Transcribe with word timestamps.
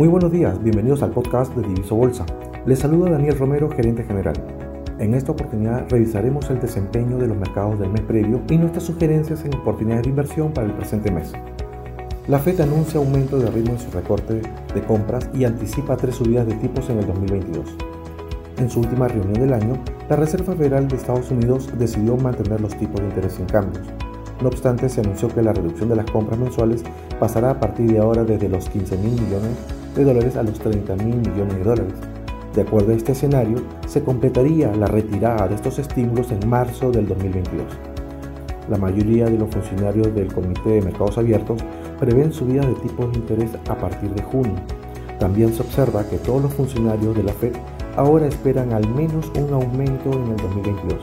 Muy 0.00 0.08
buenos 0.08 0.32
días, 0.32 0.62
bienvenidos 0.62 1.02
al 1.02 1.10
podcast 1.10 1.54
de 1.54 1.68
Diviso 1.68 1.94
Bolsa. 1.94 2.24
Les 2.64 2.78
saluda 2.78 3.10
Daniel 3.10 3.38
Romero, 3.38 3.68
gerente 3.68 4.02
general. 4.02 4.32
En 4.98 5.12
esta 5.12 5.32
oportunidad 5.32 5.90
revisaremos 5.90 6.48
el 6.48 6.58
desempeño 6.58 7.18
de 7.18 7.26
los 7.26 7.36
mercados 7.36 7.78
del 7.78 7.90
mes 7.90 8.00
previo 8.00 8.40
y 8.48 8.56
nuestras 8.56 8.84
sugerencias 8.84 9.44
en 9.44 9.54
oportunidades 9.54 10.04
de 10.04 10.08
inversión 10.08 10.54
para 10.54 10.68
el 10.68 10.72
presente 10.72 11.10
mes. 11.10 11.32
La 12.28 12.38
Fed 12.38 12.62
anuncia 12.62 12.98
aumento 12.98 13.38
de 13.38 13.50
ritmo 13.50 13.74
en 13.74 13.78
su 13.78 13.90
recorte 13.90 14.40
de 14.74 14.82
compras 14.86 15.28
y 15.34 15.44
anticipa 15.44 15.98
tres 15.98 16.14
subidas 16.14 16.46
de 16.46 16.54
tipos 16.54 16.88
en 16.88 17.00
el 17.00 17.06
2022. 17.06 17.66
En 18.56 18.70
su 18.70 18.80
última 18.80 19.06
reunión 19.06 19.34
del 19.34 19.52
año, 19.52 19.76
la 20.08 20.16
Reserva 20.16 20.54
Federal 20.54 20.88
de 20.88 20.96
Estados 20.96 21.30
Unidos 21.30 21.70
decidió 21.78 22.16
mantener 22.16 22.62
los 22.62 22.74
tipos 22.78 23.02
de 23.02 23.08
interés 23.08 23.34
sin 23.34 23.44
cambios, 23.44 23.86
no 24.40 24.48
obstante, 24.48 24.88
se 24.88 25.02
anunció 25.02 25.28
que 25.28 25.42
la 25.42 25.52
reducción 25.52 25.90
de 25.90 25.96
las 25.96 26.10
compras 26.10 26.38
mensuales 26.38 26.82
pasará 27.18 27.50
a 27.50 27.60
partir 27.60 27.92
de 27.92 27.98
ahora 27.98 28.24
desde 28.24 28.48
los 28.48 28.70
15 28.70 28.96
mil 28.96 29.12
millones 29.20 29.58
de 29.94 30.04
dólares 30.04 30.36
a 30.36 30.42
los 30.42 30.58
30 30.58 30.96
mil 30.96 31.16
millones 31.16 31.56
de 31.56 31.64
dólares. 31.64 31.94
De 32.54 32.62
acuerdo 32.62 32.92
a 32.92 32.96
este 32.96 33.12
escenario, 33.12 33.58
se 33.86 34.02
completaría 34.02 34.74
la 34.74 34.86
retirada 34.86 35.46
de 35.46 35.54
estos 35.54 35.78
estímulos 35.78 36.32
en 36.32 36.48
marzo 36.48 36.90
del 36.90 37.06
2022. 37.06 37.64
La 38.68 38.76
mayoría 38.76 39.26
de 39.26 39.38
los 39.38 39.50
funcionarios 39.50 40.14
del 40.14 40.32
Comité 40.32 40.70
de 40.70 40.82
Mercados 40.82 41.18
Abiertos 41.18 41.62
prevén 41.98 42.32
subidas 42.32 42.66
de 42.66 42.74
tipos 42.74 43.12
de 43.12 43.18
interés 43.18 43.50
a 43.68 43.74
partir 43.76 44.10
de 44.10 44.22
junio. 44.22 44.54
También 45.18 45.52
se 45.52 45.62
observa 45.62 46.04
que 46.08 46.18
todos 46.18 46.42
los 46.42 46.54
funcionarios 46.54 47.16
de 47.16 47.22
la 47.22 47.32
Fed 47.32 47.52
ahora 47.96 48.26
esperan 48.26 48.72
al 48.72 48.88
menos 48.88 49.30
un 49.36 49.52
aumento 49.52 50.12
en 50.12 50.30
el 50.30 50.36
2022. 50.36 51.00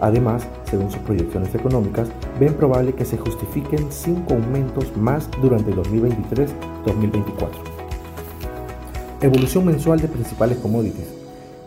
Además, 0.00 0.46
según 0.64 0.90
sus 0.90 1.00
proyecciones 1.02 1.54
económicas, 1.54 2.08
ven 2.40 2.54
probable 2.54 2.92
que 2.92 3.04
se 3.04 3.18
justifiquen 3.18 3.86
cinco 3.90 4.34
aumentos 4.34 4.96
más 4.96 5.28
durante 5.40 5.70
el 5.70 5.76
2023-2024. 5.78 7.71
Evolución 9.22 9.64
mensual 9.64 10.00
de 10.00 10.08
principales 10.08 10.58
commodities. 10.58 11.14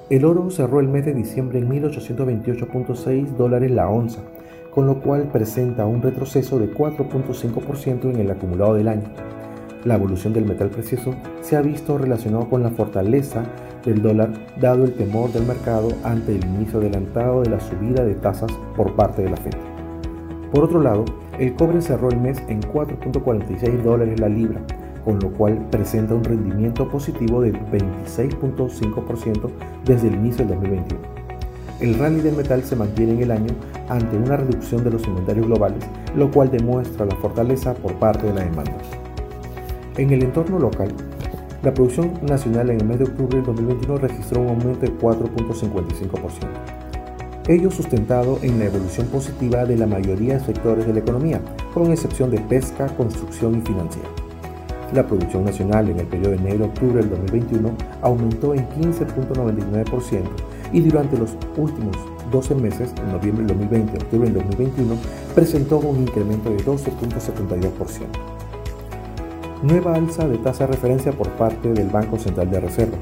El 0.10 0.26
oro 0.26 0.50
cerró 0.50 0.82
el 0.82 0.90
mes 0.90 1.06
de 1.06 1.14
diciembre 1.14 1.60
en 1.60 1.70
1828.6 1.70 3.28
dólares 3.38 3.72
la 3.72 3.88
onza, 3.88 4.20
con 4.72 4.86
lo 4.88 5.00
cual 5.00 5.30
presenta 5.32 5.86
un 5.86 6.02
retroceso 6.02 6.60
de 6.60 6.70
4.5% 6.70 8.10
en 8.14 8.20
el 8.20 8.30
acumulado 8.30 8.74
del 8.74 8.90
año. 8.90 9.06
La 9.86 9.96
evolución 9.96 10.34
del 10.34 10.44
metal 10.44 10.70
precioso 10.70 11.16
se 11.40 11.56
ha 11.56 11.62
visto 11.62 11.98
relacionado 11.98 12.50
con 12.50 12.62
la 12.62 12.72
fortaleza 12.72 13.46
del 13.86 14.02
dólar 14.02 14.34
dado 14.60 14.84
el 14.84 14.94
temor 14.94 15.32
del 15.32 15.46
mercado 15.46 15.88
ante 16.04 16.36
el 16.36 16.44
inicio 16.44 16.80
adelantado 16.80 17.42
de 17.42 17.52
la 17.52 17.62
subida 17.62 18.04
de 18.04 18.16
tasas 18.16 18.52
por 18.76 18.98
parte 18.98 19.22
de 19.22 19.30
la 19.30 19.38
Fed. 19.38 19.54
Por 20.52 20.66
otro 20.66 20.82
lado, 20.82 21.06
el 21.40 21.56
cobre 21.56 21.82
cerró 21.82 22.10
el 22.10 22.20
mes 22.20 22.38
en 22.50 22.62
4.46 22.62 23.82
dólares 23.82 24.20
la 24.20 24.28
libra, 24.28 24.60
con 25.06 25.20
lo 25.20 25.30
cual 25.32 25.68
presenta 25.70 26.16
un 26.16 26.24
rendimiento 26.24 26.90
positivo 26.90 27.42
del 27.42 27.54
26.5% 27.72 29.50
desde 29.86 30.08
el 30.08 30.16
inicio 30.16 30.46
del 30.46 30.56
2021. 30.60 31.02
El 31.80 32.00
rally 32.00 32.22
del 32.22 32.36
metal 32.36 32.64
se 32.64 32.76
mantiene 32.76 33.14
en 33.14 33.22
el 33.22 33.32
año 33.32 33.54
ante 33.88 34.18
una 34.18 34.38
reducción 34.38 34.84
de 34.84 34.90
los 34.90 35.06
inventarios 35.06 35.46
globales, 35.46 35.84
lo 36.16 36.32
cual 36.32 36.50
demuestra 36.50 37.06
la 37.06 37.16
fortaleza 37.18 37.76
por 37.76 37.94
parte 37.94 38.26
de 38.26 38.34
la 38.34 38.46
demanda. 38.46 38.78
En 39.98 40.12
el 40.12 40.24
entorno 40.24 40.58
local, 40.58 40.90
la 41.64 41.74
producción 41.74 42.14
nacional 42.24 42.70
en 42.70 42.82
el 42.82 42.88
mes 42.88 43.00
de 43.00 43.06
octubre 43.06 43.38
del 43.38 43.46
2021 43.46 43.98
registró 44.00 44.42
un 44.42 44.50
aumento 44.50 44.80
de 44.80 44.92
4.55%, 44.98 46.76
ello 47.48 47.70
sustentado 47.70 48.40
en 48.42 48.58
la 48.58 48.66
evolución 48.66 49.06
positiva 49.08 49.66
de 49.66 49.78
la 49.78 49.86
mayoría 49.86 50.40
de 50.40 50.46
sectores 50.46 50.88
de 50.88 50.94
la 50.94 51.00
economía, 51.00 51.42
con 51.74 51.92
excepción 51.92 52.32
de 52.32 52.40
pesca, 52.40 52.88
construcción 52.88 53.60
y 53.60 53.62
financiera. 53.62 54.25
La 54.96 55.06
producción 55.06 55.44
nacional 55.44 55.90
en 55.90 56.00
el 56.00 56.08
periodo 56.08 56.32
de 56.32 56.38
enero-octubre 56.38 57.02
del 57.02 57.10
2021 57.10 57.70
aumentó 58.02 58.54
en 58.54 58.66
15.99% 58.70 60.22
y 60.72 60.80
durante 60.80 61.18
los 61.18 61.36
últimos 61.58 61.98
12 62.32 62.56
meses, 62.56 62.94
en 62.98 63.12
noviembre 63.12 63.46
del 63.46 63.58
2020 63.58 63.92
y 63.92 63.98
octubre 64.02 64.30
del 64.30 64.36
2021, 64.36 64.96
presentó 65.36 65.80
un 65.80 65.98
incremento 65.98 66.50
de 66.50 66.58
12.72% 66.64 68.36
nueva 69.64 69.96
alza 69.96 70.28
de 70.28 70.38
tasa 70.38 70.66
de 70.66 70.74
referencia 70.74 71.12
por 71.12 71.28
parte 71.32 71.74
del 71.74 71.90
Banco 71.90 72.18
Central 72.18 72.50
de 72.50 72.60
Reserva. 72.62 72.98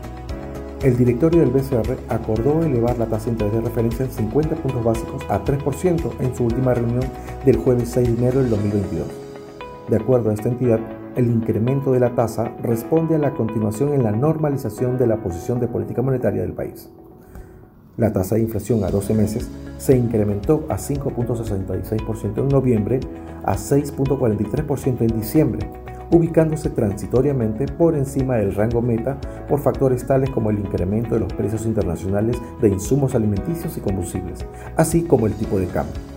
El 0.81 0.97
directorio 0.97 1.41
del 1.41 1.51
BCR 1.51 1.97
acordó 2.09 2.63
elevar 2.63 2.97
la 2.97 3.05
tasa 3.05 3.25
de 3.25 3.31
interés 3.31 3.53
de 3.53 3.61
referencia 3.61 4.05
en 4.05 4.11
50 4.11 4.55
puntos 4.55 4.83
básicos 4.83 5.23
a 5.29 5.43
3% 5.43 6.11
en 6.19 6.35
su 6.35 6.45
última 6.45 6.73
reunión 6.73 7.03
del 7.45 7.57
jueves 7.57 7.89
6 7.89 8.07
de 8.07 8.13
enero 8.17 8.41
del 8.41 8.49
2022. 8.49 9.07
De 9.89 9.95
acuerdo 9.97 10.31
a 10.31 10.33
esta 10.33 10.49
entidad, 10.49 10.79
el 11.16 11.28
incremento 11.28 11.91
de 11.91 12.00
la 12.00 12.16
tasa 12.16 12.56
responde 12.62 13.16
a 13.16 13.19
la 13.19 13.34
continuación 13.34 13.94
en 13.94 14.03
la 14.03 14.12
normalización 14.12 14.97
de 14.97 15.07
la 15.07 15.18
posición 15.18 15.59
de 15.59 15.68
política 15.68 16.01
monetaria 16.01 16.41
del 16.41 16.53
país. 16.53 16.90
La 17.97 18.12
tasa 18.12 18.35
de 18.35 18.41
inflación 18.41 18.84
a 18.84 18.90
12 18.90 19.13
meses 19.13 19.50
se 19.78 19.96
incrementó 19.96 20.66
a 20.69 20.78
5.66% 20.78 22.38
en 22.40 22.47
noviembre, 22.47 23.00
a 23.44 23.56
6.43% 23.56 25.01
en 25.01 25.19
diciembre 25.19 25.69
ubicándose 26.13 26.69
transitoriamente 26.69 27.66
por 27.66 27.95
encima 27.95 28.35
del 28.35 28.53
rango 28.53 28.81
meta 28.81 29.18
por 29.50 29.59
factores 29.59 30.06
tales 30.06 30.30
como 30.30 30.51
el 30.51 30.59
incremento 30.59 31.16
de 31.16 31.22
los 31.22 31.34
precios 31.34 31.66
internacionales 31.66 32.38
de 32.62 32.69
insumos 32.69 33.16
alimenticios 33.16 33.75
y 33.78 33.81
combustibles, 33.81 34.45
así 34.78 35.03
como 35.03 35.28
el 35.28 35.34
tipo 35.34 35.59
de 35.59 35.68
cambio. 35.68 36.12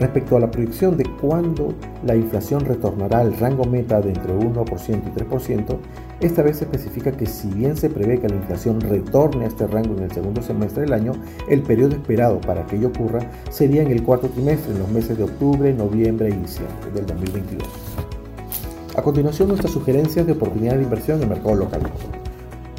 Respecto 0.00 0.36
a 0.36 0.40
la 0.40 0.50
proyección 0.50 0.96
de 0.96 1.04
cuándo 1.20 1.72
la 2.04 2.16
inflación 2.16 2.64
retornará 2.64 3.20
al 3.20 3.36
rango 3.38 3.64
meta 3.64 4.00
de 4.00 4.10
entre 4.10 4.34
1% 4.34 5.02
y 5.06 5.20
3%, 5.20 5.76
esta 6.20 6.42
vez 6.42 6.58
se 6.58 6.64
especifica 6.64 7.12
que 7.12 7.26
si 7.26 7.48
bien 7.48 7.76
se 7.76 7.90
prevé 7.90 8.18
que 8.18 8.28
la 8.28 8.36
inflación 8.36 8.80
retorne 8.80 9.44
a 9.44 9.48
este 9.48 9.66
rango 9.66 9.96
en 9.96 10.04
el 10.04 10.12
segundo 10.12 10.42
semestre 10.42 10.82
del 10.82 10.94
año, 10.94 11.12
el 11.48 11.62
periodo 11.62 11.94
esperado 11.94 12.40
para 12.40 12.66
que 12.66 12.76
ello 12.76 12.88
ocurra 12.88 13.20
sería 13.50 13.82
en 13.82 13.92
el 13.92 14.02
cuarto 14.02 14.28
trimestre, 14.28 14.72
en 14.72 14.80
los 14.80 14.90
meses 14.90 15.16
de 15.16 15.24
octubre, 15.24 15.72
noviembre 15.72 16.28
y 16.30 16.32
diciembre 16.32 16.90
del 16.92 17.06
2022. 17.06 17.68
A 18.96 19.02
continuación, 19.02 19.48
nuestras 19.48 19.72
sugerencias 19.72 20.26
de 20.26 20.32
oportunidad 20.32 20.76
de 20.76 20.84
inversión 20.84 21.18
en 21.18 21.24
el 21.24 21.28
mercado 21.30 21.54
local. 21.56 21.82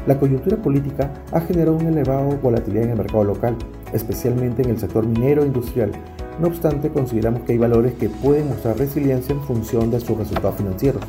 La 0.08 0.20
coyuntura 0.20 0.56
política 0.58 1.12
ha 1.32 1.42
generado 1.42 1.78
una 1.78 1.90
elevada 1.90 2.24
volatilidad 2.42 2.84
en 2.84 2.92
el 2.92 2.98
mercado 2.98 3.24
local, 3.24 3.56
especialmente 3.92 4.62
en 4.62 4.70
el 4.70 4.80
sector 4.80 5.06
minero 5.06 5.44
e 5.44 5.48
industrial. 5.48 5.92
No 6.40 6.48
obstante, 6.48 6.90
consideramos 6.90 7.44
que 7.44 7.54
hay 7.54 7.58
valores 7.58 7.94
que 7.94 8.10
pueden 8.10 8.50
mostrar 8.50 8.78
resiliencia 8.78 9.34
en 9.34 9.42
función 9.42 9.90
de 9.90 10.02
sus 10.02 10.18
resultados 10.18 10.56
financieros. 10.56 11.02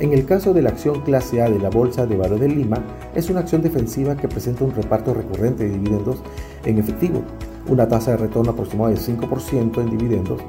En 0.00 0.12
el 0.12 0.24
caso 0.24 0.54
de 0.54 0.62
la 0.62 0.70
acción 0.70 1.02
clase 1.02 1.42
A 1.42 1.50
de 1.50 1.58
la 1.58 1.70
Bolsa 1.70 2.06
de 2.06 2.16
Valores 2.16 2.40
de 2.40 2.48
Lima, 2.48 2.82
es 3.14 3.30
una 3.30 3.40
acción 3.40 3.62
defensiva 3.62 4.16
que 4.16 4.26
presenta 4.26 4.64
un 4.64 4.74
reparto 4.74 5.14
recurrente 5.14 5.64
de 5.64 5.70
dividendos 5.70 6.16
en 6.64 6.78
efectivo, 6.78 7.22
una 7.68 7.86
tasa 7.86 8.12
de 8.12 8.16
retorno 8.16 8.52
aproximada 8.52 8.90
de 8.90 8.96
5% 8.96 9.80
en 9.80 9.90
dividendos, 9.90 10.40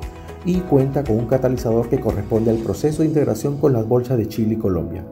y 0.45 0.59
cuenta 0.61 1.03
con 1.03 1.17
un 1.17 1.27
catalizador 1.27 1.89
que 1.89 1.99
corresponde 1.99 2.51
al 2.51 2.57
proceso 2.57 3.01
de 3.01 3.09
integración 3.09 3.57
con 3.57 3.73
las 3.73 3.87
bolsas 3.87 4.17
de 4.17 4.27
Chile 4.27 4.53
y 4.53 4.57
Colombia. 4.57 5.03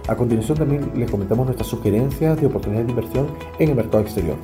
A 0.08 0.16
continuación 0.16 0.58
también 0.58 0.92
les 0.96 1.12
comentamos 1.12 1.46
nuestras 1.46 1.68
sugerencias 1.68 2.42
de 2.42 2.48
oportunidades 2.48 2.88
de 2.88 2.94
inversión 2.94 3.28
en 3.60 3.70
el 3.70 3.76
mercado 3.76 4.02
exterior. 4.02 4.38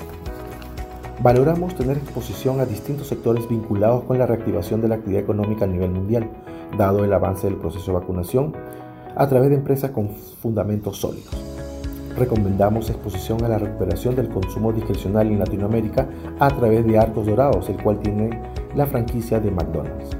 Valoramos 1.24 1.76
tener 1.76 1.98
exposición 1.98 2.62
a 2.62 2.66
distintos 2.66 3.06
sectores 3.06 3.48
vinculados 3.48 4.06
con 4.06 4.18
la 4.18 4.26
reactivación 4.26 4.82
de 4.82 4.88
la 4.88 4.96
actividad 4.96 5.22
económica 5.22 5.66
a 5.66 5.68
nivel 5.68 5.92
mundial, 5.92 6.28
dado 6.76 7.06
el 7.06 7.14
avance 7.14 7.46
del 7.46 7.58
proceso 7.58 7.92
de 7.92 8.00
vacunación, 8.00 8.56
a 9.16 9.28
través 9.28 9.50
de 9.52 9.58
empresas 9.58 9.92
con 9.92 10.10
fundamentos 10.10 10.98
sólidos. 10.98 11.40
Recomendamos 12.18 12.90
exposición 12.90 13.44
a 13.44 13.50
la 13.50 13.60
recuperación 13.60 14.16
del 14.16 14.30
consumo 14.30 14.74
discrecional 14.74 15.28
en 15.28 15.38
Latinoamérica 15.38 16.10
a 16.40 16.48
través 16.50 16.84
de 16.88 16.98
Arcos 16.98 17.28
Dorados, 17.28 17.70
el 17.70 17.78
cual 17.78 18.00
tiene 18.00 18.42
la 18.76 18.88
franquicia 18.88 19.40
de 19.40 19.52
McDonald's. 19.52 20.18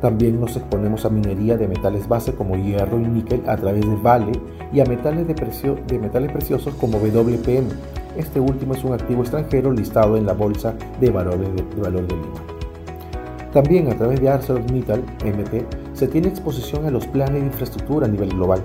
También 0.00 0.40
nos 0.40 0.56
exponemos 0.56 1.04
a 1.04 1.08
minería 1.08 1.56
de 1.56 1.68
metales 1.68 2.08
base 2.08 2.34
como 2.34 2.56
hierro 2.56 2.98
y 2.98 3.06
níquel 3.06 3.48
a 3.48 3.56
través 3.56 3.88
de 3.88 3.94
Vale 3.94 4.32
y 4.72 4.80
a 4.80 4.84
metales 4.86 5.28
de, 5.28 5.34
precio, 5.36 5.78
de 5.86 6.00
metales 6.00 6.32
preciosos 6.32 6.74
como 6.74 6.98
WPM. 6.98 7.68
Este 8.16 8.40
último 8.40 8.74
es 8.74 8.82
un 8.82 8.94
activo 8.94 9.22
extranjero 9.22 9.70
listado 9.72 10.16
en 10.16 10.24
la 10.24 10.32
Bolsa 10.32 10.74
de 11.00 11.10
Valores 11.10 11.54
de, 11.54 11.90
Lima. 11.90 12.32
También 13.52 13.88
a 13.88 13.96
través 13.96 14.20
de 14.20 14.30
ArcelorMittal 14.30 15.00
MT 15.00 15.94
se 15.94 16.08
tiene 16.08 16.28
exposición 16.28 16.86
a 16.86 16.90
los 16.90 17.06
planes 17.06 17.40
de 17.40 17.46
infraestructura 17.46 18.06
a 18.06 18.10
nivel 18.10 18.30
global. 18.30 18.62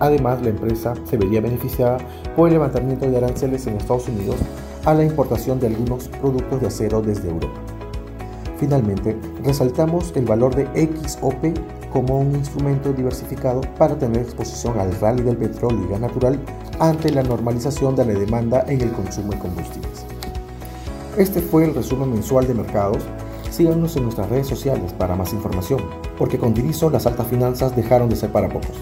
Además, 0.00 0.42
la 0.42 0.50
empresa 0.50 0.94
se 1.04 1.16
vería 1.16 1.40
beneficiada 1.40 1.98
por 2.36 2.48
el 2.48 2.54
levantamiento 2.54 3.08
de 3.08 3.16
aranceles 3.16 3.66
en 3.66 3.76
Estados 3.76 4.08
Unidos 4.08 4.36
a 4.84 4.94
la 4.94 5.04
importación 5.04 5.60
de 5.60 5.68
algunos 5.68 6.08
productos 6.08 6.60
de 6.60 6.66
acero 6.66 7.00
desde 7.00 7.28
Europa. 7.28 7.60
Finalmente, 8.58 9.16
resaltamos 9.42 10.12
el 10.14 10.26
valor 10.26 10.54
de 10.54 10.66
XOP 11.06 11.56
como 11.92 12.20
un 12.20 12.34
instrumento 12.34 12.92
diversificado 12.92 13.60
para 13.78 13.98
tener 13.98 14.22
exposición 14.22 14.78
al 14.78 14.98
rally 15.00 15.22
del 15.22 15.36
petróleo 15.36 15.84
y 15.84 15.88
gas 15.90 16.00
natural 16.00 16.38
ante 16.78 17.10
la 17.10 17.22
normalización 17.22 17.94
de 17.96 18.06
la 18.06 18.14
demanda 18.14 18.64
en 18.68 18.80
el 18.80 18.92
consumo 18.92 19.32
de 19.32 19.38
combustibles. 19.38 20.06
Este 21.16 21.40
fue 21.40 21.64
el 21.64 21.74
resumen 21.74 22.12
mensual 22.12 22.46
de 22.46 22.54
mercados. 22.54 23.02
Síganos 23.50 23.96
en 23.96 24.04
nuestras 24.04 24.30
redes 24.30 24.46
sociales 24.46 24.92
para 24.92 25.16
más 25.16 25.32
información, 25.32 25.80
porque 26.16 26.38
con 26.38 26.54
Diriso 26.54 26.88
las 26.88 27.06
altas 27.06 27.26
finanzas 27.26 27.74
dejaron 27.74 28.08
de 28.08 28.16
ser 28.16 28.30
para 28.30 28.48
pocos. 28.48 28.76